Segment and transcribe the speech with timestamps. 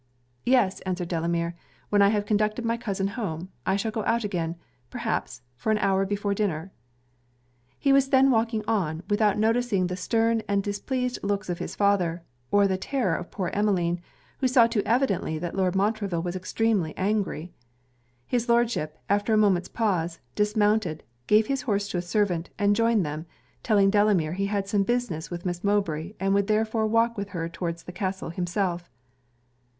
[0.47, 1.53] 'Yes,' answered Delamere,
[1.89, 4.55] 'when I have conducted my cousin home, I shall go out again,
[4.89, 6.71] perhaps, for an hour before dinner.'
[7.77, 12.23] He was then walking on, without noticing the stern and displeased looks of his father,
[12.49, 14.01] or the terror of poor Emmeline,
[14.39, 17.51] who saw too evidently that Lord Montreville was extremely angry.
[18.25, 23.05] His Lordship, after a moment's pause, dismounted, gave his horse to a servant, and joined
[23.05, 23.27] them,
[23.61, 27.47] telling Delamere he had some business with Miss Mowbray, and would therefore walk with her
[27.47, 28.89] towards the castle himself.